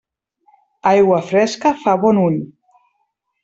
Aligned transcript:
Aigua 0.93 1.21
fresca 1.29 1.75
fa 1.85 1.97
bon 2.07 2.25
ull. 2.27 2.41